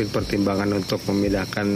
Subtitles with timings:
[0.00, 1.68] mungkin pertimbangan untuk memindahkan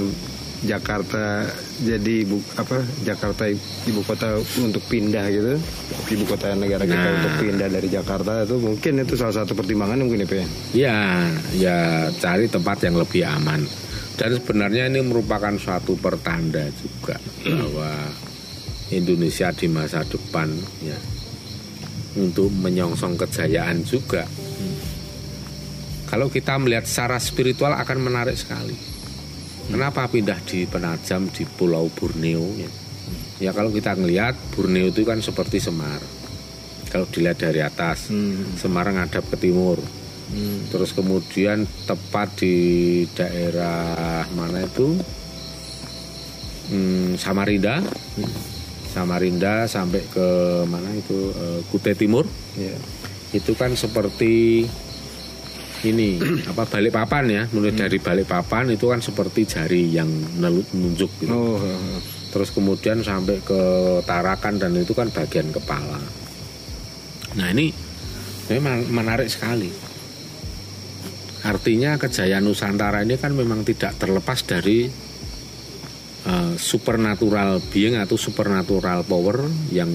[0.64, 1.44] Jakarta
[1.84, 3.44] jadi ibu apa Jakarta
[3.84, 5.60] ibu kota untuk pindah gitu
[6.08, 7.20] ibu kota negara kita Nah.
[7.20, 10.46] untuk pindah dari Jakarta itu mungkin itu salah satu pertimbangan mungkin ya ya?
[10.72, 10.98] Ya,
[11.52, 11.78] ya
[12.16, 13.60] cari tempat yang lebih aman.
[14.16, 17.92] Dan sebenarnya ini merupakan suatu pertanda juga bahwa
[18.88, 20.48] Indonesia di masa depan
[20.80, 20.96] ya
[22.16, 24.24] untuk menyongsong kejayaan juga.
[26.14, 28.78] Kalau kita melihat secara spiritual akan menarik sekali.
[29.66, 32.70] Kenapa pindah di Penajam di Pulau Borneo ya?
[33.42, 35.98] Ya kalau kita melihat Borneo itu kan seperti Semar.
[36.86, 38.14] Kalau dilihat dari atas,
[38.54, 39.82] Semarang ngadap ke timur.
[40.70, 42.54] Terus kemudian tepat di
[43.10, 44.94] daerah mana itu
[46.70, 47.82] Hmm, Samarinda,
[48.94, 50.28] Samarinda sampai ke
[50.70, 52.24] mana itu eh, Kute Timur.
[52.54, 52.78] Iya.
[53.34, 54.64] Itu kan seperti
[55.84, 60.08] ini apa balik papan ya, mulai dari balik papan itu kan seperti jari yang
[60.40, 61.32] nelut nunjuk gitu.
[61.32, 61.60] Oh.
[62.34, 63.62] Terus kemudian sampai ke
[64.02, 66.02] Tarakan dan itu kan bagian kepala.
[67.38, 67.70] Nah ini
[68.50, 69.70] memang menarik sekali.
[71.44, 74.88] Artinya kejayaan Nusantara ini kan memang tidak terlepas dari
[76.26, 79.92] eh, supernatural being atau supernatural power yang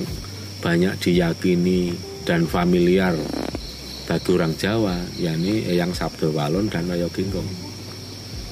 [0.61, 3.17] banyak diyakini dan familiar
[4.09, 7.45] bagi orang Jawa, yakni Eyang Sabda Walon dan Wayo Gingkong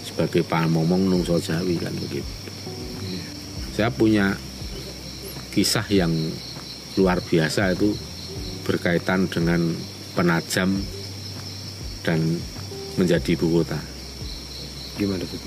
[0.05, 2.47] sebagai pamomong nungso Jawi kan begitu
[3.77, 4.33] saya punya
[5.53, 6.09] kisah yang
[6.97, 7.93] luar biasa itu
[8.65, 9.61] berkaitan dengan
[10.17, 10.81] penajam
[12.01, 12.41] dan
[12.97, 13.77] menjadi ibu kota.
[14.97, 15.37] Gimana tuh?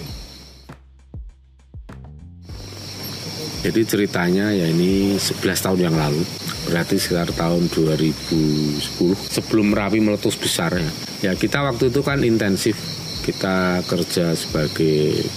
[3.60, 6.24] Jadi ceritanya ya ini 11 tahun yang lalu,
[6.64, 8.80] berarti sekitar tahun 2010
[9.28, 10.90] sebelum Merapi meletus besar ya.
[11.20, 12.80] Ya kita waktu itu kan intensif
[13.20, 15.28] kita kerja sebagai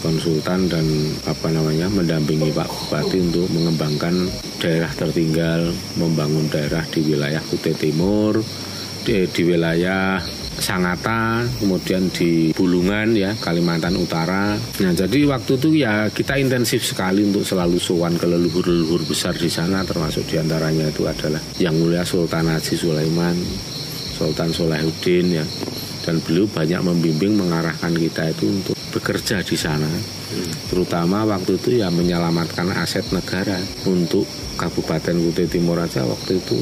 [0.00, 0.84] konsultan dan
[1.28, 8.42] apa namanya mendampingi Pak Bupati untuk mengembangkan daerah tertinggal, membangun daerah di wilayah Kute Timur,
[9.06, 10.18] di, di wilayah
[10.62, 14.54] Sangatta, kemudian di Bulungan ya Kalimantan Utara.
[14.54, 19.50] Nah jadi waktu itu ya kita intensif sekali untuk selalu sowan ke leluhur-leluhur besar di
[19.50, 23.36] sana, termasuk di antaranya itu adalah Yang Mulia Sultan Haji Sulaiman,
[24.14, 25.46] Sultan Solahuddin ya
[26.02, 29.88] dan beliau banyak membimbing mengarahkan kita itu untuk bekerja di sana
[30.68, 33.56] terutama waktu itu ya menyelamatkan aset negara
[33.86, 34.26] untuk
[34.58, 36.58] Kabupaten Kute Timur aja waktu itu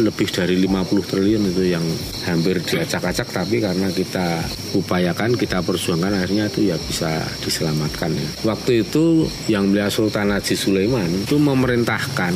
[0.00, 1.84] lebih dari 50 triliun itu yang
[2.24, 4.40] hampir diacak-acak tapi karena kita
[4.72, 8.28] upayakan kita perjuangkan akhirnya itu ya bisa diselamatkan ya.
[8.46, 12.32] Waktu itu yang mulia Sultan Haji Sulaiman itu memerintahkan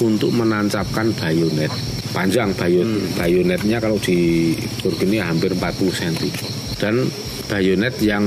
[0.00, 1.72] untuk menancapkan bayonet.
[2.10, 4.50] Panjang bayon bayonetnya kalau di
[5.06, 6.26] ini hampir 40 cm
[6.82, 7.06] dan
[7.46, 8.26] bayonet yang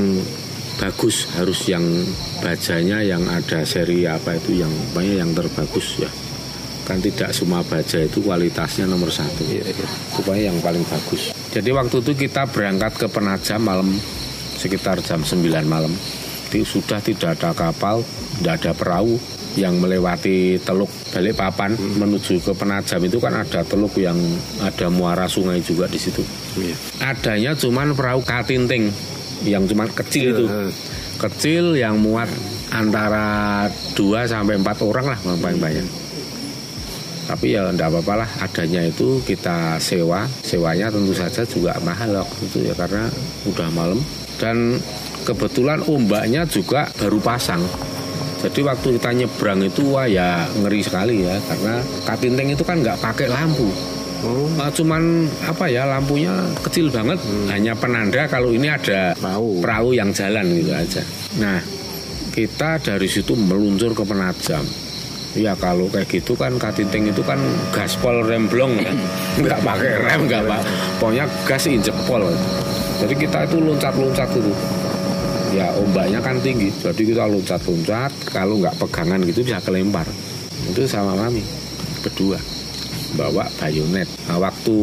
[0.80, 1.84] bagus harus yang
[2.42, 6.10] bajanya yang ada seri apa itu yang banyak yang terbagus ya
[6.84, 9.48] kan tidak semua baja itu kualitasnya nomor satu.
[10.14, 11.32] Supaya yang paling bagus.
[11.52, 13.90] Jadi waktu itu kita berangkat ke Penajam malam
[14.60, 15.92] sekitar jam 9 malam.
[16.52, 18.06] Jadi sudah tidak ada kapal
[18.38, 19.16] tidak ada perahu
[19.54, 24.18] yang melewati teluk Balikpapan menuju ke Penajam itu kan ada teluk yang
[24.62, 26.26] ada muara sungai juga di situ.
[26.58, 26.76] Iya.
[27.02, 28.90] adanya cuman perahu katinting
[29.46, 30.46] yang cuman kecil itu.
[30.50, 30.70] Iya.
[31.22, 32.28] kecil yang muat
[32.74, 36.03] antara 2 sampai 4 orang lah paling banyak
[37.24, 40.28] tapi ya enggak apa-apa lah adanya itu kita sewa.
[40.44, 43.08] Sewanya tentu saja juga mahal waktu itu ya karena
[43.48, 44.00] udah malam.
[44.40, 44.80] Dan
[45.24, 47.64] kebetulan ombaknya juga baru pasang.
[48.44, 53.00] Jadi waktu kita nyebrang itu wah ya ngeri sekali ya karena katinting itu kan nggak
[53.00, 53.72] pakai lampu.
[54.24, 56.32] Oh, Uh, cuman apa ya lampunya
[56.64, 57.20] kecil banget.
[57.52, 59.60] Hanya penanda kalau ini ada Perahu.
[59.60, 61.04] perahu yang jalan gitu aja.
[61.44, 61.60] Nah
[62.32, 64.64] kita dari situ meluncur ke penajam
[65.34, 67.42] ya kalau kayak gitu kan katinting itu kan
[67.74, 68.94] gaspol remblong ya
[69.42, 70.62] nggak pakai rem nggak pak
[71.02, 72.24] pokoknya gas injek pol.
[73.04, 74.54] Jadi kita itu loncat-loncat itu
[75.52, 76.72] ya ombaknya kan tinggi.
[76.72, 80.08] Jadi kita loncat-loncat kalau nggak pegangan gitu bisa kelempar.
[80.72, 81.44] Itu sama mami.
[82.00, 82.40] Berdua
[83.20, 84.10] bawa bayonet.
[84.26, 84.76] Nah, waktu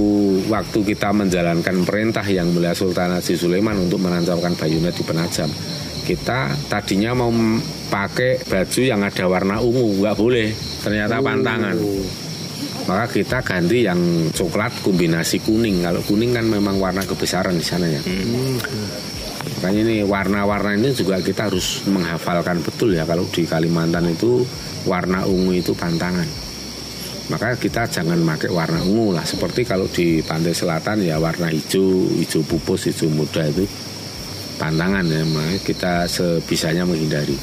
[0.46, 5.50] waktu kita menjalankan perintah yang mulia Sultan Haji Sulaiman untuk menancapkan bayonet di Penajam,
[6.10, 7.30] kita tadinya mau
[7.86, 10.50] pakai baju yang ada warna ungu, nggak boleh.
[10.82, 11.78] Ternyata pantangan.
[12.90, 15.86] Maka kita ganti yang coklat kombinasi kuning.
[15.86, 18.02] Kalau kuning kan memang warna kebesaran di sana ya.
[19.60, 24.42] Makanya ini warna-warna ini juga kita harus menghafalkan betul ya kalau di Kalimantan itu
[24.90, 26.26] warna ungu itu pantangan.
[27.30, 32.10] Maka kita jangan pakai warna ungu lah seperti kalau di pantai selatan ya warna hijau,
[32.18, 33.62] hijau pupus, hijau muda itu
[34.60, 35.24] pantangan ya,
[35.64, 37.40] kita sebisanya menghindari.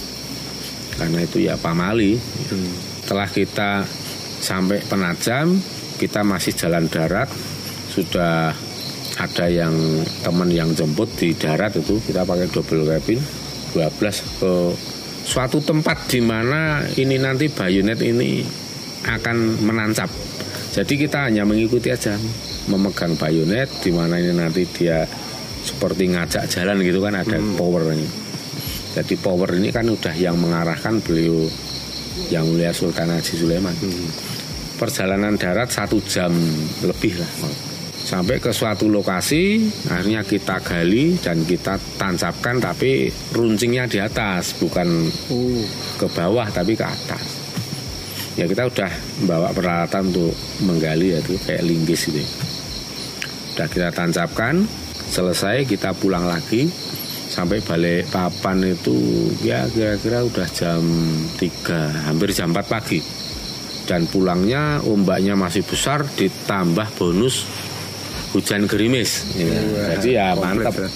[0.94, 2.14] Karena itu ya pamali.
[2.54, 2.74] Hmm.
[3.02, 3.72] Setelah kita
[4.38, 5.58] sampai Penajam,
[5.98, 7.26] kita masih jalan darat,
[7.90, 8.54] sudah
[9.18, 9.74] ada yang
[10.22, 13.18] teman yang jemput di darat itu kita pakai double cabin
[13.74, 14.54] 12 ke
[15.26, 18.46] suatu tempat di mana ini nanti bayonet ini
[19.10, 20.10] akan menancap.
[20.78, 22.14] Jadi kita hanya mengikuti aja
[22.70, 25.02] memegang bayonet di mana ini nanti dia
[25.68, 28.08] seperti ngajak jalan gitu kan ada power ini.
[28.96, 31.46] Jadi power ini kan udah yang mengarahkan beliau
[32.32, 33.76] yang mulia Sultan Haji Sulaiman.
[34.80, 36.32] Perjalanan darat satu jam
[36.82, 37.32] lebih lah
[38.08, 45.12] sampai ke suatu lokasi akhirnya kita gali dan kita tancapkan tapi runcingnya di atas bukan
[45.28, 45.60] Oh.
[46.00, 47.20] ke bawah tapi ke atas
[48.40, 48.92] ya kita udah
[49.28, 50.32] bawa peralatan untuk
[50.64, 52.24] menggali ya itu kayak linggis gitu
[53.60, 54.64] udah kita tancapkan
[55.10, 56.70] selesai kita pulang lagi.
[57.28, 60.82] Sampai balik papan itu ya kira-kira udah jam
[61.36, 63.00] 3 hampir jam 4 pagi.
[63.88, 67.48] Dan pulangnya ombaknya masih besar ditambah bonus
[68.36, 69.28] hujan gerimis.
[69.36, 70.90] Ya, jadi ya mantap ya.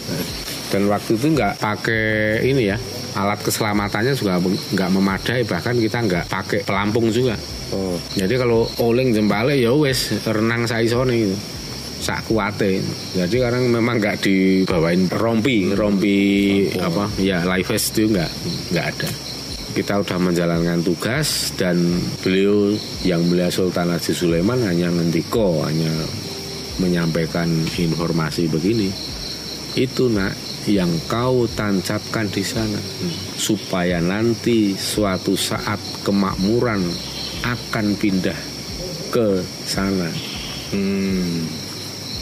[0.70, 2.78] dan waktu itu nggak pakai ini ya
[3.18, 7.34] alat keselamatannya juga nggak memadai bahkan kita nggak pakai pelampung juga.
[7.70, 7.94] Oh.
[8.18, 11.14] jadi kalau oling jempale ya wes renang saisone.
[11.14, 11.59] gitu
[12.00, 12.80] sak kuate
[13.12, 16.18] jadi karena memang nggak dibawain rompi rompi
[16.80, 17.12] apa?
[17.20, 18.30] ya life vest itu nggak
[18.74, 19.10] nggak ada.
[19.70, 21.78] Kita udah menjalankan tugas dan
[22.26, 22.74] beliau
[23.06, 25.94] yang mulia Sultan Haji Sulaiman hanya ngendiko hanya
[26.82, 27.46] menyampaikan
[27.78, 28.90] informasi begini.
[29.78, 30.34] Itu nak
[30.66, 32.82] yang kau tancapkan di sana.
[33.38, 36.82] Supaya nanti suatu saat kemakmuran
[37.46, 38.36] akan pindah
[39.14, 39.38] ke
[39.70, 40.10] sana.
[40.74, 41.39] Hmm.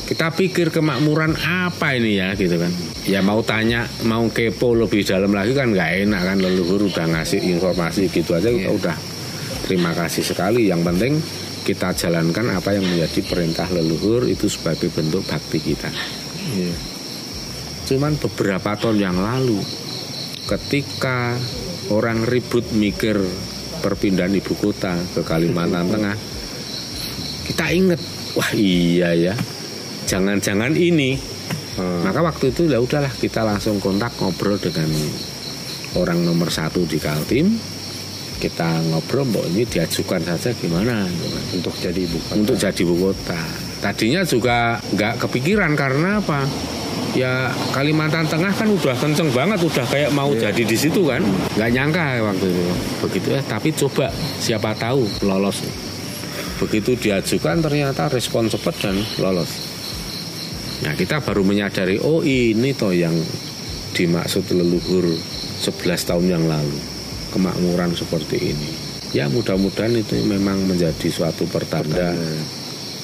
[0.09, 2.73] Kita pikir kemakmuran apa ini ya gitu kan.
[3.05, 7.45] Ya mau tanya mau kepo lebih dalam lagi kan nggak enak kan leluhur udah ngasih
[7.45, 8.97] informasi gitu aja kita udah.
[9.69, 10.73] Terima kasih sekali.
[10.73, 11.13] Yang penting
[11.69, 15.93] kita jalankan apa yang menjadi perintah leluhur itu sebagai bentuk bakti kita.
[16.49, 16.75] Iya.
[17.89, 19.61] cuman beberapa tahun yang lalu
[20.49, 21.37] ketika
[21.93, 23.17] orang ribut mikir
[23.81, 26.17] perpindahan ibu kota ke Kalimantan Tengah
[27.49, 28.01] kita inget
[28.37, 29.35] wah iya ya
[30.09, 31.21] jangan-jangan ini
[31.79, 32.03] Hmm.
[32.03, 34.91] maka waktu itu ya udahlah kita langsung kontak ngobrol dengan
[35.95, 37.55] orang nomor satu di Kaltim
[38.43, 41.07] kita ngobrol mbok ini diajukan saja gimana
[41.55, 42.35] Untuk jadi ibu kota.
[42.35, 43.39] untuk jadi ibu kota.
[43.79, 46.43] Tadinya juga nggak kepikiran karena apa?
[47.15, 51.23] Ya Kalimantan Tengah kan udah kenceng banget, udah kayak mau jadi di situ kan.
[51.55, 52.63] Nggak nyangka waktu itu.
[53.07, 55.63] Begitu ya, tapi coba siapa tahu lolos.
[56.59, 59.78] Begitu diajukan ternyata respon cepat dan lolos.
[60.79, 63.15] Nah kita baru menyadari oh ini toh yang
[63.95, 65.11] dimaksud leluhur
[65.59, 65.75] 11
[66.07, 66.79] tahun yang lalu
[67.35, 68.71] kemakmuran seperti ini.
[69.11, 72.13] Ya mudah-mudahan itu memang menjadi suatu pertanda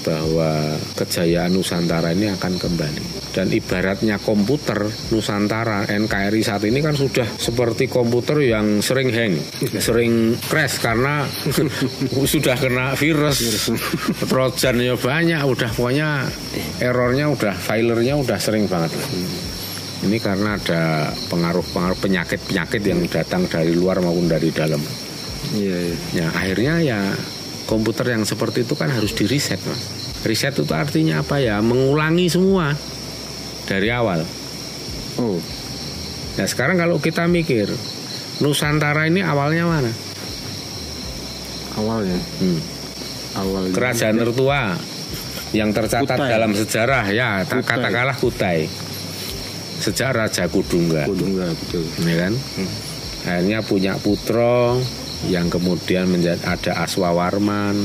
[0.04, 3.02] bahwa kejayaan Nusantara ini akan kembali.
[3.34, 9.34] Dan ibaratnya komputer Nusantara NKRI saat ini kan sudah seperti komputer yang sering hang,
[9.80, 11.26] sering crash karena
[12.36, 13.66] sudah kena virus,
[14.28, 16.28] trojannya banyak, udah pokoknya
[16.78, 18.92] errornya udah, filernya udah sering banget.
[20.04, 24.78] Ini karena ada pengaruh-pengaruh penyakit-penyakit yang datang dari luar maupun dari dalam.
[25.56, 25.96] Iya, iya.
[26.12, 27.00] Ya akhirnya ya
[27.64, 29.80] komputer yang seperti itu kan harus di reset mas.
[30.20, 31.58] Reset itu artinya apa ya?
[31.58, 32.72] Mengulangi semua
[33.64, 34.24] dari awal.
[35.16, 35.38] Oh,
[36.34, 37.70] Nah sekarang kalau kita mikir
[38.36, 39.92] Nusantara ini awalnya mana?
[41.74, 42.18] awalnya.
[42.38, 42.60] Hmm.
[43.34, 43.72] Awalnya.
[43.74, 44.60] Kerajaan tertua
[45.50, 46.30] yang tercatat Kutai.
[46.30, 47.68] dalam sejarah ya ta- Kutai.
[47.68, 48.60] katakanlah Kutai.
[49.74, 51.82] Sejak Raja Kudungga, Kudungga betul.
[52.02, 52.32] ya kan?
[53.24, 54.78] Akhirnya punya putra
[55.28, 57.76] yang kemudian menjadi ada Aswawarman,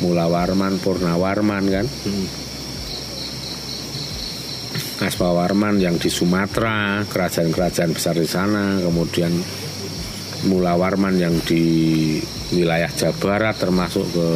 [0.00, 1.86] Mulawarman, Purnawarman kan?
[1.86, 2.26] Hmm.
[5.02, 9.34] Aswawarman yang di Sumatera, kerajaan-kerajaan besar di sana, kemudian
[10.46, 12.18] Mulawarman yang di
[12.54, 14.28] wilayah Jawa Barat termasuk ke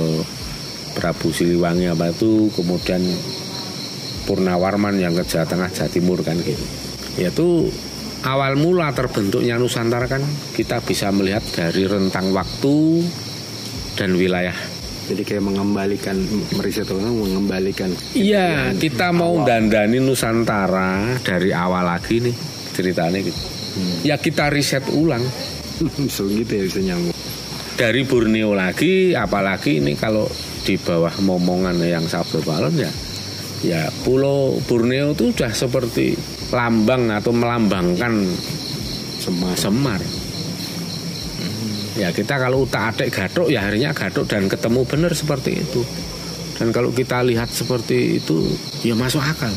[0.99, 3.03] Prabu Siliwangi apa itu, kemudian
[4.27, 6.67] Purnawarman yang ke Jawa Tengah, Jawa Timur kan gitu.
[7.17, 7.71] Yaitu
[8.27, 10.21] awal mula terbentuknya Nusantara kan
[10.53, 13.07] kita bisa melihat dari rentang waktu
[13.95, 14.55] dan wilayah
[15.07, 16.19] Jadi kayak mengembalikan
[16.59, 17.95] meriset orang mengembalikan.
[18.19, 22.35] Iya, kita mau dandani Nusantara dari awal lagi nih
[22.75, 23.41] ceritanya gitu.
[24.03, 25.23] Ya kita riset ulang
[26.15, 27.15] so gitu ya bisa nyambung.
[27.77, 30.27] dari Borneo lagi, apalagi ini kalau
[30.65, 32.89] di bawah momongan yang Sabdo Balon ya,
[33.65, 36.19] ya Pulau Borneo itu sudah seperti
[36.53, 38.27] lambang atau melambangkan
[39.17, 39.57] Semar.
[39.59, 40.01] Semar.
[41.97, 45.81] Ya kita kalau utak adik gadok ya akhirnya gadok dan ketemu benar seperti itu.
[46.61, 48.49] Dan kalau kita lihat seperti itu
[48.85, 49.53] ya masuk akal,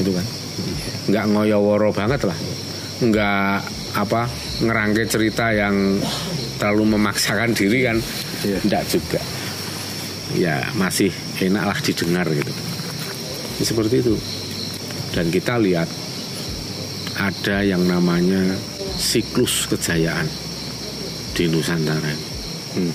[0.00, 0.26] gitu kan?
[1.08, 2.36] Nggak ngoyoworo banget lah,
[3.04, 3.56] nggak
[3.96, 4.28] apa
[4.64, 6.00] ngerangkai cerita yang
[6.60, 7.96] terlalu memaksakan diri kan?
[8.44, 8.58] Iya.
[8.64, 9.20] Nggak juga.
[10.36, 12.52] Ya masih enak lah didengar gitu.
[13.58, 14.14] Seperti itu.
[15.10, 15.90] Dan kita lihat
[17.18, 18.54] ada yang namanya
[18.94, 20.30] siklus kejayaan
[21.34, 22.14] di Nusantara.
[22.78, 22.94] Hmm.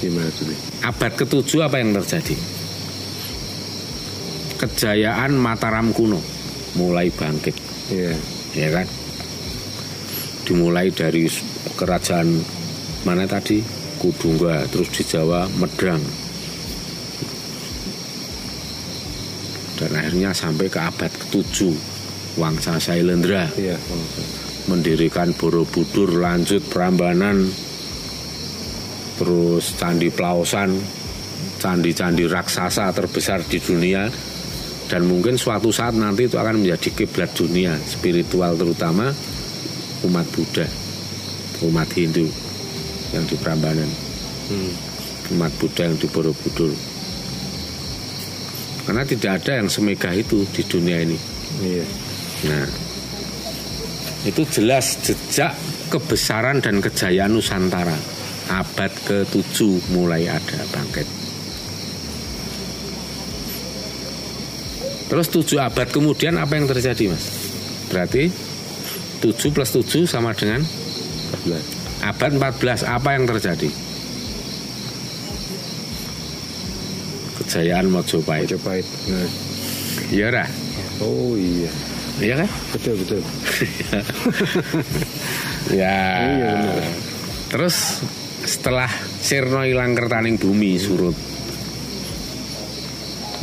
[0.00, 0.48] Gimana tuh?
[0.84, 2.36] Abad ketujuh apa yang terjadi?
[4.56, 6.20] Kejayaan Mataram kuno
[6.76, 7.56] mulai bangkit,
[7.92, 8.12] Iya.
[8.56, 8.86] ya kan?
[10.48, 11.28] Dimulai dari
[11.76, 12.40] kerajaan
[13.04, 13.60] mana tadi?
[13.96, 16.00] Kudungga, terus di Jawa Medang.
[19.76, 21.76] Dan akhirnya sampai ke abad ketujuh
[22.36, 23.76] Wangsa Sailendra Iya.
[24.68, 27.48] mendirikan Borobudur, lanjut Prambanan,
[29.16, 30.74] terus Candi Plausan,
[31.62, 34.10] candi-candi raksasa terbesar di dunia,
[34.90, 39.14] dan mungkin suatu saat nanti itu akan menjadi kiblat dunia spiritual terutama
[40.04, 40.66] umat Buddha,
[41.64, 42.26] umat Hindu
[43.14, 43.88] yang di Prambanan,
[44.50, 44.72] Hmm.
[45.38, 46.74] umat Buddha yang di Borobudur.
[48.86, 51.18] Karena tidak ada yang semegah itu di dunia ini.
[51.58, 51.86] Iya.
[52.46, 52.66] Nah,
[54.26, 55.58] itu jelas jejak
[55.90, 57.98] kebesaran dan kejayaan Nusantara.
[58.46, 61.06] Abad ke-7 mulai ada bangkit.
[65.06, 67.26] Terus 7 abad kemudian apa yang terjadi mas?
[67.90, 68.30] Berarti
[69.22, 72.06] 7 plus 7 sama dengan 14.
[72.06, 73.70] abad 14 apa yang terjadi?
[77.56, 78.52] Kejayaan Mojopahit.
[78.52, 78.84] Majapahit.
[79.08, 79.28] Nah.
[80.12, 80.48] Iya dah.
[81.00, 81.72] Oh iya.
[82.20, 82.48] Iya kan?
[82.76, 83.20] Betul betul.
[85.66, 85.98] Ya.
[86.30, 86.78] Iya, benar.
[87.50, 87.76] Terus
[88.46, 88.86] setelah
[89.18, 91.16] Sirno hilang kertaning bumi surut.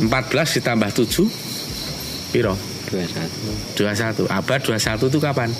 [0.00, 2.54] 14 ditambah 7 Piro?
[2.88, 3.76] 21.
[3.76, 5.50] 21 Abad 21 itu kapan?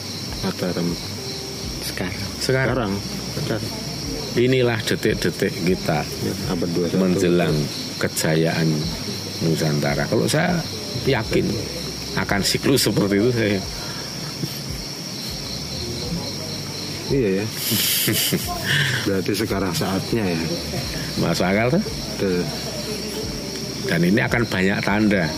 [0.46, 0.88] Mataram.
[1.84, 2.92] sekarang Sekarang
[3.34, 3.72] Sekarang.
[4.34, 6.96] Inilah detik-detik kita Ya, abad 21.
[6.96, 7.54] Menjelang
[7.98, 8.68] kejayaan
[9.44, 10.58] Nusantara Kalau saya
[11.04, 11.46] yakin
[12.14, 13.60] akan siklus seperti itu saya
[17.04, 17.46] Iya ya.
[19.04, 20.40] Berarti sekarang saatnya ya.
[21.20, 22.42] masuk akal tuh Betul.
[23.84, 25.28] Dan ini akan banyak tanda.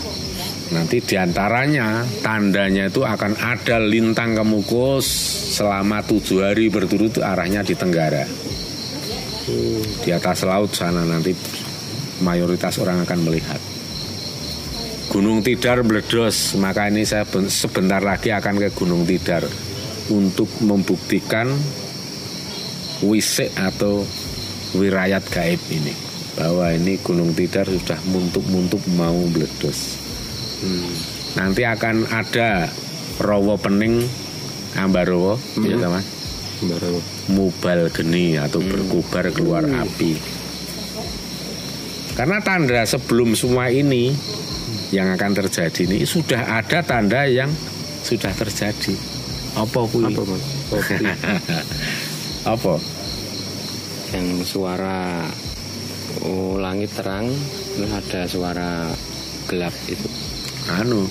[0.66, 5.06] Nanti di antaranya tandanya itu akan ada lintang kemukus
[5.58, 8.26] selama tujuh hari berturut arahnya di Tenggara.
[10.02, 11.34] Di atas laut sana nanti
[12.20, 13.60] mayoritas orang akan melihat.
[15.06, 19.46] Gunung Tidar meledos, maka ini saya ben- sebentar lagi akan ke Gunung Tidar
[20.10, 21.50] untuk membuktikan
[23.00, 24.02] wisik atau
[24.76, 25.94] wirayat gaib ini
[26.36, 29.96] bahwa ini Gunung Tidar sudah muntuk-muntuk mau meledos.
[31.36, 32.68] Nanti akan ada
[33.20, 34.04] Rowo Pening
[34.76, 36.00] Ambarowo, ya sama
[36.56, 37.00] Baru.
[37.28, 40.16] mubal geni atau berkubar keluar api.
[42.16, 44.16] Karena tanda sebelum semua ini
[44.88, 47.52] yang akan terjadi ini sudah ada tanda yang
[48.02, 48.96] sudah terjadi.
[49.56, 50.12] Apa kuwi?
[50.12, 50.42] Apa mas?
[50.72, 50.94] Kopi.
[52.56, 52.74] Apa?
[54.14, 55.26] yang suara
[56.22, 57.26] oh, langit terang
[57.74, 58.70] terus ada suara
[59.50, 60.06] gelap itu
[60.70, 61.06] Anu.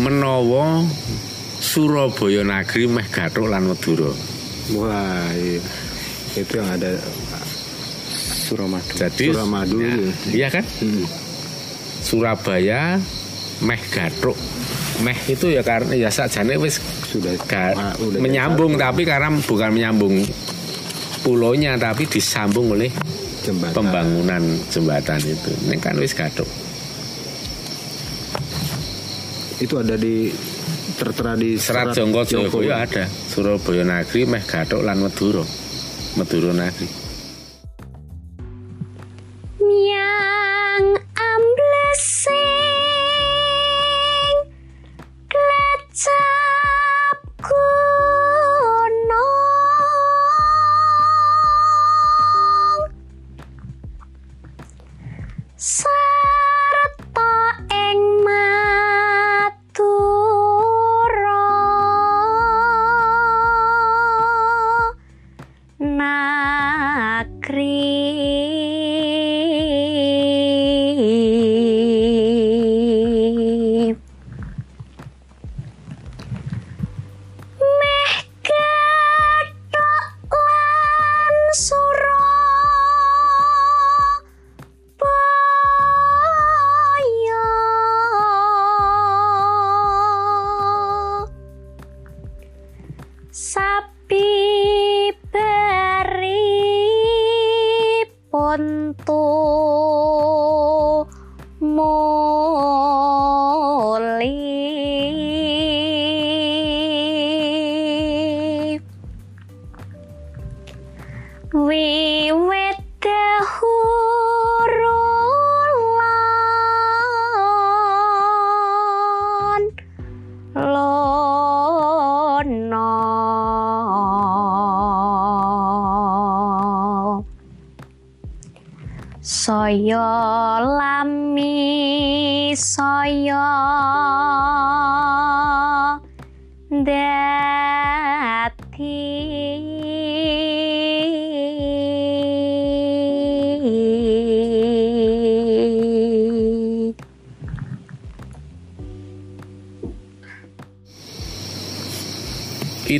[0.00, 0.80] Menawa
[1.60, 4.08] Surabaya Nagri meh gathuk lan Madura.
[4.72, 5.60] Wah iya.
[6.40, 6.96] Itu yang ada
[8.50, 10.26] Suramadu Jadi Suramadu ya, itu.
[10.34, 10.64] Iya kan?
[10.66, 11.04] hmm,
[12.02, 12.98] Surabaya
[13.62, 14.34] meh gathuk.
[15.00, 19.70] Meh itu ya karena ya sakjane wis sudah Ga- ah, udah menyambung tapi karena bukan
[19.70, 20.18] menyambung
[21.22, 22.90] pulaunya tapi disambung oleh
[23.46, 23.76] jembatan.
[23.76, 25.50] pembangunan jembatan itu.
[25.70, 26.48] Ini kan wis gathuk.
[29.60, 30.32] Itu ada di
[30.96, 33.04] tertera di Serat Jongko Jayabaya ada.
[33.28, 35.44] Surabaya Nagri meh gathuk lan Madura.
[36.16, 36.88] Madura Nagri.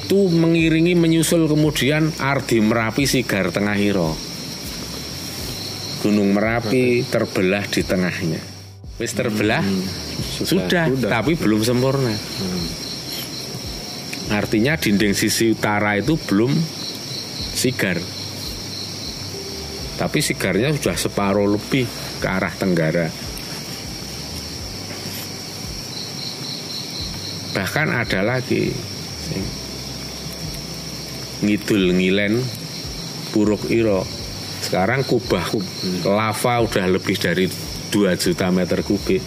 [0.00, 4.16] Itu mengiringi menyusul kemudian Ardi Merapi Sigar Tengah Hiro.
[6.00, 8.40] Gunung Merapi terbelah di tengahnya.
[8.97, 9.61] Wis terbelah
[10.40, 11.11] sudah, sudah.
[11.12, 12.16] tapi belum sempurna.
[14.33, 16.49] Artinya dinding sisi utara itu belum
[17.52, 18.00] sigar.
[20.00, 21.85] Tapi sigarnya sudah separuh lebih
[22.25, 23.12] ke arah tenggara.
[27.52, 28.73] Bahkan ada lagi
[29.28, 29.60] sing
[31.50, 32.38] ngidul ngilen
[33.35, 34.07] puruk iro
[34.62, 35.50] sekarang kubah
[36.07, 37.50] lava udah lebih dari
[37.90, 39.19] 2 juta meter kubik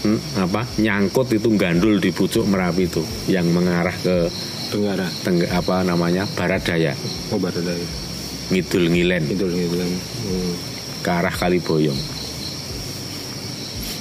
[0.00, 4.32] Hmm, apa nyangkut itu gandul di pucuk merapi itu yang mengarah ke
[4.72, 5.04] Tenggara.
[5.20, 6.96] tengg apa namanya barat daya
[7.28, 7.84] Oh barat daya.
[8.48, 9.90] ngidul ngilen gitu kan.
[10.24, 10.54] Hmm.
[11.04, 12.00] ke arah Kaliboyong.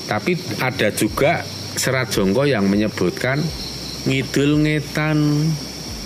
[0.07, 1.43] Tapi ada juga
[1.75, 3.43] serat jongko yang menyebutkan
[4.07, 5.51] ngidul ngetan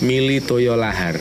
[0.04, 1.16] mili toyo lahar.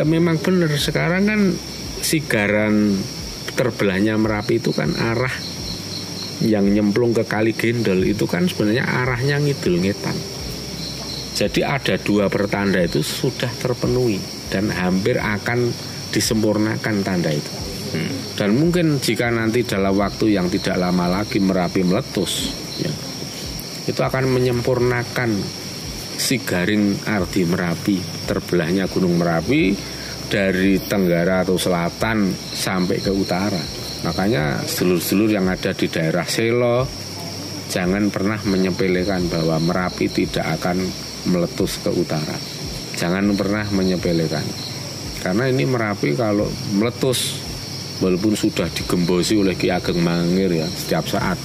[0.00, 1.40] Ya memang benar sekarang kan
[2.00, 2.96] sigaran
[3.52, 5.32] terbelahnya Merapi itu kan arah
[6.40, 10.16] yang nyemplung ke Kali Gendol itu kan sebenarnya arahnya ngidul ngetan.
[11.36, 14.16] Jadi ada dua pertanda itu sudah terpenuhi
[14.48, 15.68] dan hampir akan
[16.16, 17.52] disempurnakan tanda itu.
[18.40, 22.92] Dan mungkin jika nanti dalam waktu yang tidak lama lagi Merapi meletus, ya,
[23.84, 25.36] itu akan menyempurnakan
[26.16, 27.96] si garing Ardi Merapi,
[28.30, 29.74] terbelahnya Gunung Merapi
[30.30, 33.58] dari tenggara atau selatan sampai ke utara.
[34.06, 36.86] Makanya sedulur-sedulur yang ada di daerah Selo
[37.66, 40.78] jangan pernah menyepelekan bahwa Merapi tidak akan
[41.26, 42.38] meletus ke utara.
[42.94, 44.46] Jangan pernah menyepelekan.
[45.26, 46.46] Karena ini Merapi kalau
[46.78, 47.42] meletus
[47.98, 51.36] walaupun sudah digembosi oleh Ki Ageng Mangir ya setiap saat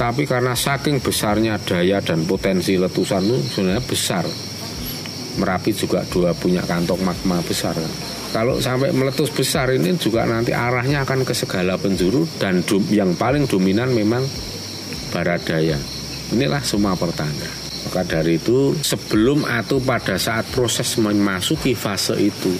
[0.00, 4.24] tapi karena saking besarnya daya dan potensi letusan itu sebenarnya besar.
[5.38, 7.76] Merapi juga dua punya kantong magma besar.
[8.30, 13.46] Kalau sampai meletus besar ini juga nanti arahnya akan ke segala penjuru dan yang paling
[13.46, 14.22] dominan memang
[15.10, 15.78] barat daya.
[16.30, 17.50] Inilah semua pertanda.
[17.90, 22.52] Maka dari itu sebelum atau pada saat proses memasuki fase itu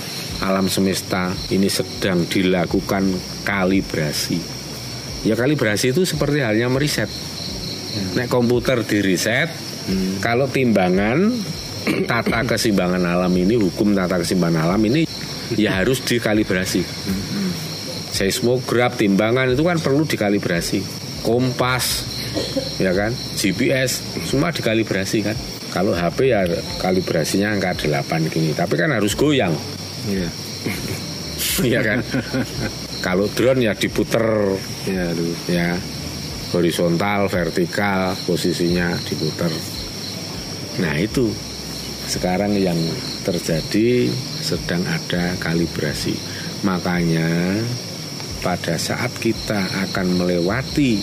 [0.43, 3.15] alam semesta ini sedang dilakukan
[3.47, 4.41] kalibrasi.
[5.23, 7.07] Ya kalibrasi itu seperti halnya meriset.
[8.17, 9.53] Nek komputer di reset,
[10.25, 11.31] kalau timbangan
[12.05, 15.07] tata keseimbangan alam ini, hukum tata keseimbangan alam ini
[15.55, 16.83] ya harus dikalibrasi.
[18.11, 20.83] Seismograf, timbangan itu kan perlu dikalibrasi.
[21.21, 22.05] Kompas,
[22.81, 25.37] ya kan GPS semua dikalibrasi kan
[25.71, 26.43] kalau HP ya
[26.83, 29.55] kalibrasinya angka 8 gini tapi kan harus goyang
[30.09, 30.29] Iya.
[31.61, 31.99] Iya kan
[33.05, 34.25] kalau drone ya diputer
[34.89, 35.35] aduh.
[35.49, 35.77] ya
[36.53, 39.53] horizontal vertikal posisinya diputer
[40.81, 41.29] nah itu
[42.11, 42.77] sekarang yang
[43.23, 44.11] terjadi
[44.43, 46.19] sedang ada kalibrasi
[46.67, 47.31] makanya
[48.43, 50.99] pada saat kita akan melewati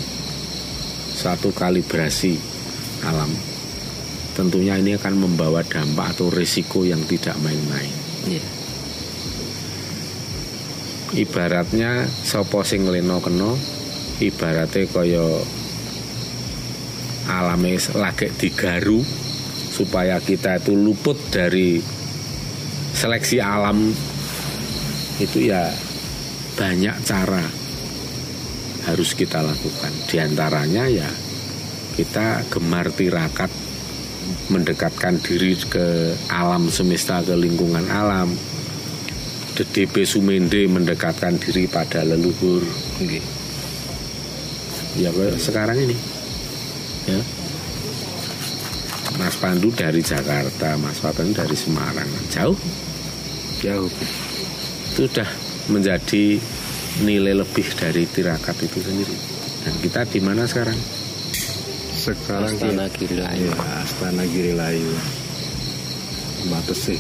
[1.15, 2.36] suatu kalibrasi
[3.08, 3.32] alam
[4.36, 7.89] tentunya ini akan membawa dampak atau risiko yang tidak main-main
[8.28, 8.43] Iya.
[11.15, 13.56] ibaratnya sapa sing ngleno kena
[14.20, 15.24] ibarate kaya
[17.32, 19.00] alame lagi digaru
[19.78, 21.78] supaya kita itu luput dari
[22.98, 23.94] seleksi alam
[25.22, 25.70] itu ya
[26.58, 27.46] banyak cara
[28.90, 29.94] harus kita lakukan.
[30.10, 31.06] Di antaranya ya
[31.94, 33.54] kita gemar tirakat
[34.50, 38.34] mendekatkan diri ke alam semesta ke lingkungan alam.
[39.58, 42.66] DDP Sumende mendekatkan diri pada leluhur.
[43.02, 43.26] Nggih.
[44.98, 45.98] ya sekarang ini?
[47.10, 47.37] Ya
[49.28, 52.56] Mas Pandu dari Jakarta Mas Fatan dari Semarang jauh
[53.60, 53.92] Jauh.
[53.92, 54.08] itu
[54.96, 55.28] sudah
[55.68, 56.40] menjadi
[57.04, 59.12] nilai lebih dari tirakat itu sendiri
[59.68, 60.80] dan kita di mana sekarang
[61.98, 63.52] Sekarang Astana Giri Layu.
[63.52, 64.96] Iya, Astana Giri Layu.
[66.72, 66.96] Sih.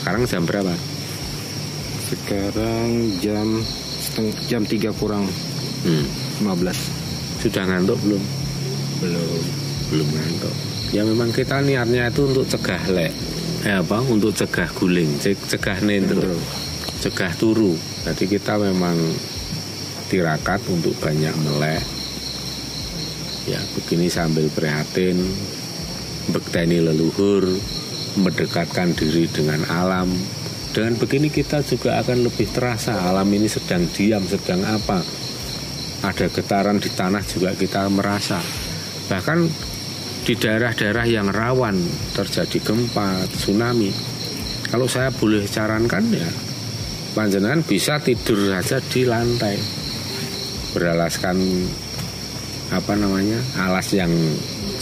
[0.00, 0.72] sekarang jam berapa
[2.08, 2.88] Sekarang
[3.20, 3.60] jam
[4.00, 5.28] seteng, jam 3 kurang
[5.84, 6.08] hmm.
[6.40, 7.44] 15.
[7.44, 8.22] sudah ngantuk belum
[9.04, 9.65] Belum.
[9.92, 10.54] Belum ngantuk.
[10.94, 13.12] Ya memang kita niatnya itu untuk cegah lek.
[13.66, 13.98] Eh apa?
[14.06, 15.18] Untuk cegah guling.
[15.18, 16.38] Ce- cegah nendro
[17.00, 17.76] cegah turu.
[18.02, 18.96] Jadi kita memang
[20.08, 21.82] tirakat untuk banyak melek.
[23.46, 25.20] Ya begini sambil prihatin.
[26.32, 27.46] Bekteni leluhur.
[28.16, 30.08] Mendekatkan diri dengan alam.
[30.72, 35.04] Dengan begini kita juga akan lebih terasa alam ini sedang diam sedang apa.
[36.04, 38.40] Ada getaran di tanah juga kita merasa.
[39.08, 39.38] Bahkan
[40.26, 41.78] di daerah-daerah yang rawan
[42.10, 43.94] terjadi gempa tsunami.
[44.66, 46.26] Kalau saya boleh sarankan ya
[47.14, 49.54] panjenengan bisa tidur saja di lantai.
[50.74, 51.38] Beralaskan
[52.74, 54.10] apa namanya alas yang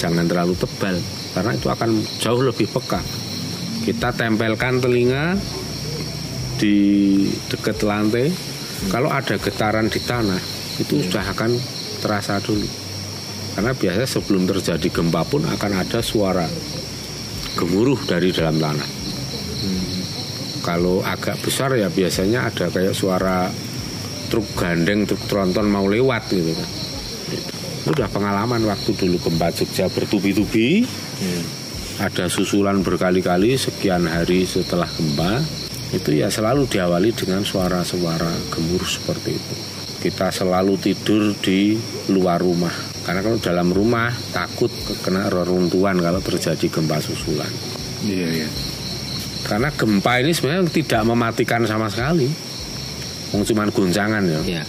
[0.01, 0.97] jangan terlalu tebal
[1.37, 1.91] karena itu akan
[2.25, 3.05] jauh lebih peka.
[3.85, 5.37] Kita tempelkan telinga
[6.57, 6.77] di
[7.53, 8.33] dekat lantai.
[8.89, 10.41] Kalau ada getaran di tanah
[10.81, 11.53] itu sudah akan
[12.01, 12.84] terasa dulu
[13.55, 16.47] karena biasanya sebelum terjadi gempa pun akan ada suara
[17.55, 18.89] gemuruh dari dalam tanah.
[20.65, 23.47] Kalau agak besar ya biasanya ada kayak suara
[24.27, 26.71] truk gandeng truk tronton mau lewat gitu kan.
[27.85, 30.89] Itu udah pengalaman waktu dulu gempa Jogja bertubi-tubi.
[32.03, 35.39] Ada susulan berkali-kali sekian hari setelah gempa.
[35.95, 39.57] Itu ya selalu diawali dengan suara-suara gemuruh seperti itu.
[40.03, 41.79] Kita selalu tidur di
[42.11, 44.73] luar rumah karena kalau dalam rumah takut
[45.05, 47.49] kena reruntuhan kalau terjadi gempa susulan.
[48.05, 48.49] Iya, iya.
[49.45, 52.29] karena gempa ini sebenarnya tidak mematikan sama sekali.
[53.33, 54.41] Wong cuman goncangan ya.
[54.41, 54.63] Iya.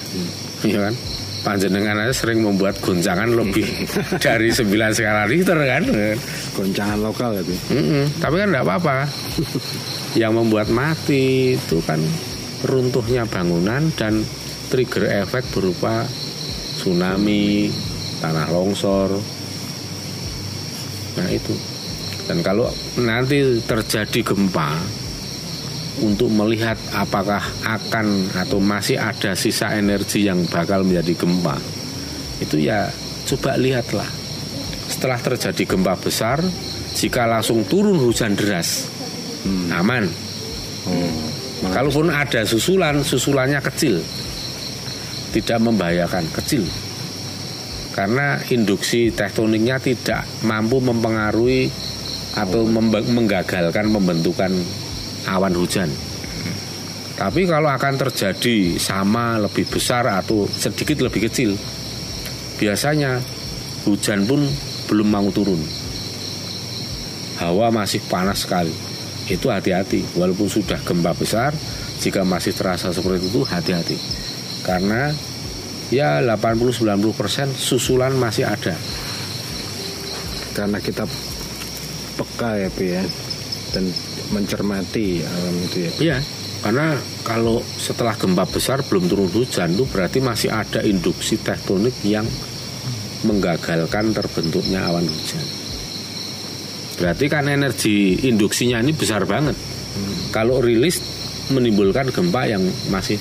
[0.67, 0.93] Iya kan?
[1.45, 3.63] Panjenengan aja sering membuat goncangan lebih
[4.25, 4.67] dari 9
[4.97, 5.83] skala Richter kan?
[6.57, 7.55] Goncangan lokal itu.
[7.71, 9.05] Mm-mm, tapi kan tidak apa-apa.
[10.19, 12.01] Yang membuat mati itu kan
[12.65, 14.25] runtuhnya bangunan dan
[14.73, 16.03] trigger efek berupa
[16.81, 17.69] tsunami
[18.25, 19.09] tanah longsor.
[21.21, 21.53] Nah itu.
[22.25, 22.65] Dan kalau
[22.97, 24.81] nanti terjadi gempa
[26.01, 31.55] untuk melihat apakah akan atau masih ada sisa energi yang bakal menjadi gempa
[32.43, 32.89] itu ya
[33.29, 34.09] coba lihatlah.
[34.89, 36.41] Setelah terjadi gempa besar
[36.97, 38.89] jika langsung turun hujan deras
[39.69, 40.09] aman.
[41.61, 44.01] Kalaupun ada susulan susulannya kecil.
[45.31, 46.65] Tidak membahayakan kecil
[47.95, 51.71] karena induksi tektoniknya tidak mampu mempengaruhi
[52.35, 52.67] atau
[53.07, 54.51] menggagalkan pembentukan
[55.31, 55.87] awan hujan.
[57.15, 61.55] Tapi kalau akan terjadi sama lebih besar atau sedikit lebih kecil,
[62.59, 63.23] biasanya
[63.87, 64.43] hujan pun
[64.91, 65.63] belum mau turun.
[67.39, 68.75] Hawa masih panas sekali.
[69.31, 70.03] Itu hati-hati.
[70.19, 71.55] Walaupun sudah gempa besar,
[72.03, 73.95] jika masih terasa seperti itu hati-hati.
[74.67, 75.15] Karena
[75.95, 78.75] ya 80-90% susulan masih ada.
[80.51, 81.07] Karena kita
[82.19, 83.03] peka ya, Pi ya.
[83.71, 83.91] Dan
[84.31, 85.91] mencermati alam itu ya.
[85.99, 86.17] Iya,
[86.63, 86.95] karena
[87.27, 92.23] kalau setelah gempa besar belum turun hujan itu berarti masih ada induksi tektonik yang
[93.27, 95.45] menggagalkan terbentuknya awan hujan.
[96.95, 99.59] Berarti kan energi induksinya ini besar banget.
[100.31, 101.03] Kalau rilis
[101.51, 103.19] menimbulkan gempa yang masih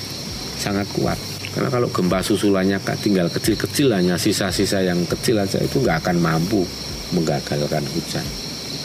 [0.55, 1.34] sangat kuat.
[1.55, 6.67] Karena kalau gempa susulannya tinggal kecil-kecil hanya sisa-sisa yang kecil aja itu nggak akan mampu
[7.15, 8.27] menggagalkan hujan.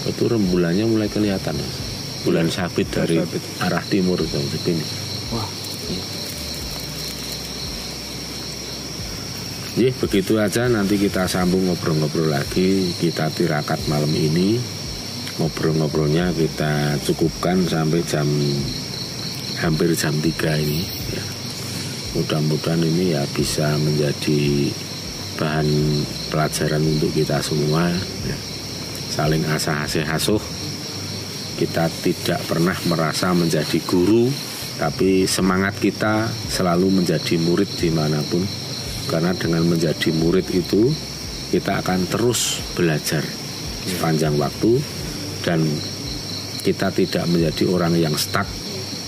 [0.06, 1.58] Itu rembulannya mulai kelihatan.
[1.58, 1.76] Mas.
[2.22, 3.42] Bulan sabit dari Sabit.
[3.64, 4.84] arah timur itu begini.
[5.34, 5.48] Wah,
[9.78, 12.90] Ya, begitu aja nanti kita sambung ngobrol-ngobrol lagi.
[13.00, 14.58] Kita tirakat malam ini.
[15.38, 18.28] Ngobrol-ngobrolnya kita cukupkan sampai jam
[19.62, 20.99] hampir jam 3 ini.
[22.10, 24.66] Mudah-mudahan ini ya bisa menjadi
[25.38, 25.68] bahan
[26.28, 27.86] pelajaran untuk kita semua
[28.26, 28.38] ya.
[29.10, 30.42] Saling asah-asih asuh.
[31.54, 34.32] Kita tidak pernah merasa menjadi guru,
[34.80, 38.40] tapi semangat kita selalu menjadi murid di mana pun
[39.12, 40.88] karena dengan menjadi murid itu
[41.52, 43.20] kita akan terus belajar
[43.84, 44.80] sepanjang waktu
[45.44, 45.60] dan
[46.64, 48.48] kita tidak menjadi orang yang stuck,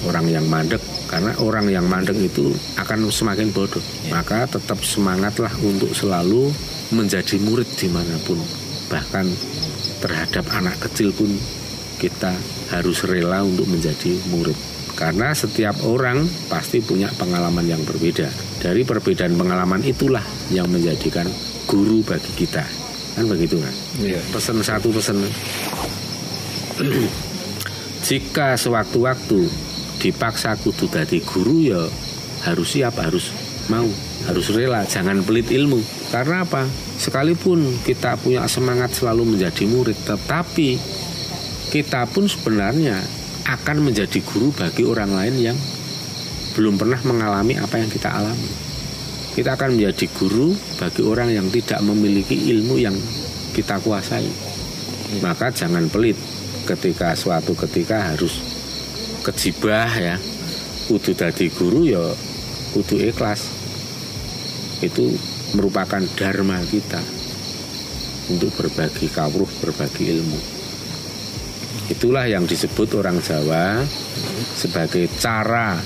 [0.04, 0.80] orang yang mandek
[1.12, 3.84] karena orang yang mandek itu akan semakin bodoh.
[4.08, 6.48] Maka tetap semangatlah untuk selalu
[6.88, 8.40] menjadi murid di mana pun
[8.88, 9.28] bahkan
[10.00, 11.28] terhadap anak kecil pun
[12.00, 12.32] kita
[12.72, 14.56] harus rela untuk menjadi murid.
[14.96, 18.32] Karena setiap orang pasti punya pengalaman yang berbeda.
[18.64, 21.28] Dari perbedaan pengalaman itulah yang menjadikan
[21.68, 22.64] guru bagi kita.
[23.20, 23.74] Kan begitu kan?
[24.00, 24.20] Iya.
[24.32, 25.20] Pesan satu pesan.
[28.08, 29.71] Jika sewaktu-waktu
[30.02, 31.82] dipaksa kudu dadi guru ya
[32.42, 33.30] harus siap, harus
[33.70, 33.86] mau,
[34.26, 35.78] harus rela, jangan pelit ilmu.
[36.10, 36.66] Karena apa?
[36.98, 40.74] Sekalipun kita punya semangat selalu menjadi murid, tetapi
[41.70, 42.98] kita pun sebenarnya
[43.46, 45.58] akan menjadi guru bagi orang lain yang
[46.58, 48.50] belum pernah mengalami apa yang kita alami.
[49.32, 52.92] Kita akan menjadi guru bagi orang yang tidak memiliki ilmu yang
[53.56, 54.28] kita kuasai.
[55.24, 56.18] Maka jangan pelit
[56.68, 58.51] ketika suatu ketika harus
[59.22, 60.16] kejibah ya.
[60.90, 62.02] Kudu dadi guru ya
[62.74, 63.48] kudu ikhlas.
[64.82, 65.14] Itu
[65.54, 66.98] merupakan dharma kita
[68.32, 70.40] untuk berbagi kawruh, berbagi ilmu.
[71.92, 73.82] Itulah yang disebut orang Jawa
[74.56, 75.76] sebagai cara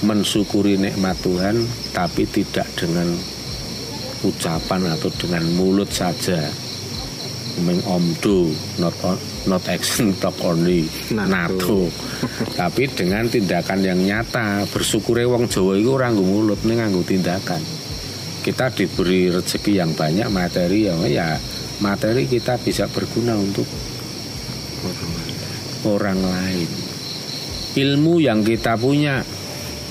[0.00, 1.60] mensyukuri nikmat Tuhan
[1.92, 3.08] tapi tidak dengan
[4.24, 6.69] ucapan atau dengan mulut saja
[7.58, 11.28] mengomdo not on- not action talk only Nato.
[11.30, 11.80] nato
[12.60, 17.60] tapi dengan tindakan yang nyata bersyukure wong Jawa itu orang mulut ning nganggo tindakan
[18.40, 21.28] kita diberi rezeki yang banyak materi ya ya
[21.80, 23.64] materi kita bisa berguna untuk
[25.84, 26.68] orang lain.
[27.70, 29.22] Ilmu yang kita punya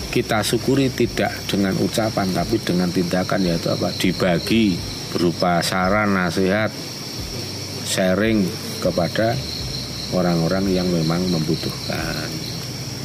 [0.09, 3.93] kita syukuri tidak dengan ucapan tapi dengan tindakan yaitu apa?
[3.95, 4.77] Dibagi
[5.13, 6.69] berupa saran, nasihat,
[7.89, 8.45] sharing
[8.77, 9.33] kepada
[10.13, 12.29] orang-orang yang memang membutuhkan.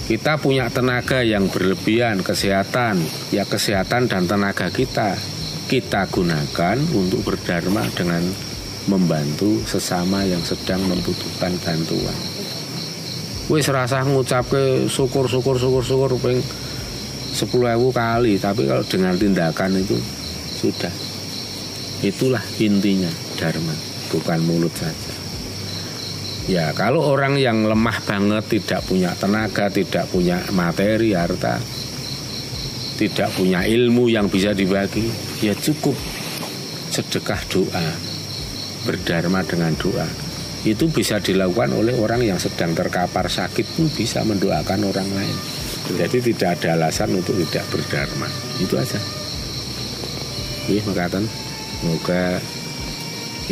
[0.05, 3.01] Kita punya tenaga yang berlebihan, kesehatan,
[3.33, 5.17] ya kesehatan dan tenaga kita
[5.65, 8.21] kita gunakan untuk berdharma dengan
[8.85, 12.19] membantu sesama yang sedang membutuhkan bantuan.
[13.49, 16.41] Wis rasa ngucapke syukur syukur syukur syukur ping
[17.35, 17.51] 10.000
[17.91, 19.99] kali, tapi kalau dengan tindakan itu
[20.61, 20.93] sudah.
[22.05, 23.09] Itulah intinya
[23.41, 23.75] dharma,
[24.15, 25.15] bukan mulut saja.
[26.45, 31.57] Ya, kalau orang yang lemah banget, tidak punya tenaga, tidak punya materi, harta,
[33.01, 35.09] tidak punya ilmu yang bisa dibagi,
[35.41, 35.97] ya cukup
[36.93, 37.89] sedekah doa,
[38.85, 40.05] berdharma dengan doa.
[40.69, 45.37] Itu bisa dilakukan oleh orang yang sedang terkapar sakit pun bisa mendoakan orang lain.
[45.97, 48.29] Jadi tidak ada alasan untuk tidak berdharma.
[48.61, 48.97] Itu aja.
[50.69, 51.25] Iya, makatan.
[51.81, 52.41] Semoga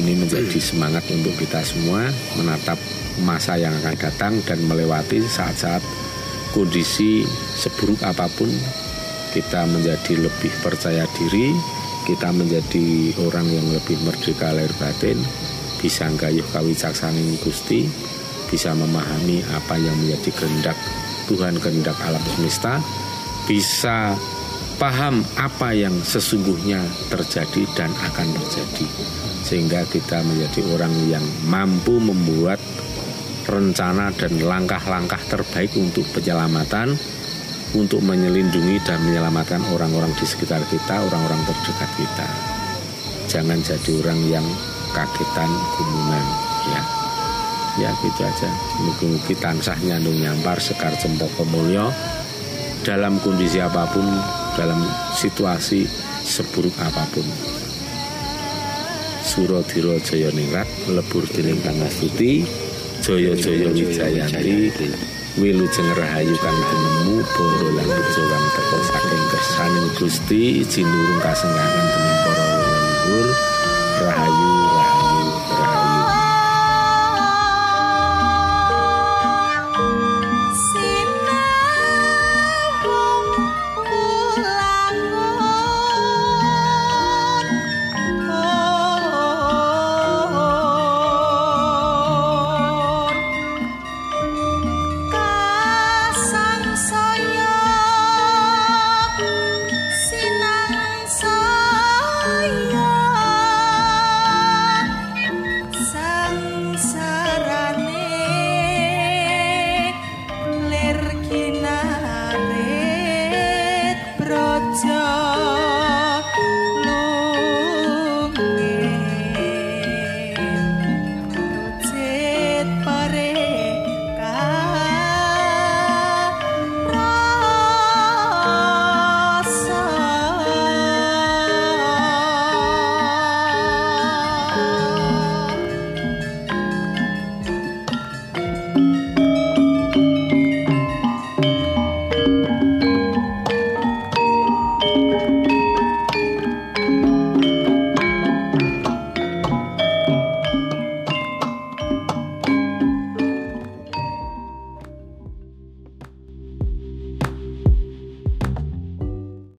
[0.00, 2.08] ini menjadi semangat untuk kita semua
[2.40, 2.80] menatap
[3.20, 5.84] masa yang akan datang dan melewati saat-saat
[6.56, 7.24] kondisi
[7.56, 8.48] seburuk apa pun.
[9.32, 11.56] Kita menjadi lebih percaya diri,
[12.04, 15.16] kita menjadi orang yang lebih merdeka lahir batin,
[15.80, 17.88] bisa gayuh kawicaksaning Gusti,
[18.52, 20.76] bisa memahami apa yang menjadi kehendak
[21.32, 22.76] Tuhan kehendak alam semesta,
[23.48, 24.12] bisa
[24.82, 28.86] paham apa yang sesungguhnya terjadi dan akan terjadi
[29.46, 32.58] sehingga kita menjadi orang yang mampu membuat
[33.46, 36.98] rencana dan langkah-langkah terbaik untuk penyelamatan
[37.78, 42.28] untuk menyelindungi dan menyelamatkan orang-orang di sekitar kita, orang-orang terdekat kita.
[43.30, 44.46] Jangan jadi orang yang
[44.92, 46.26] kagetan gumunan
[46.74, 46.82] ya.
[47.86, 48.50] Ya gitu aja.
[48.82, 51.88] Mugi-mugi tansah nyandung nyampar sekar cempok pemulyo
[52.84, 54.04] dalam kondisi apa pun,
[54.54, 54.84] dalam
[55.16, 55.88] situasi
[56.22, 57.26] seburuk apa pun.
[59.22, 62.42] Suradira Jaya Ningrat lebur dening Pangastuti
[63.06, 64.74] Jaya Jaya Wijayanti
[65.38, 72.18] Wilujeng Rahayu kang nemu bondo lan bejo kang teka saking kersaning Gusti jinurung kasenggangan dening
[72.26, 73.51] para leluhur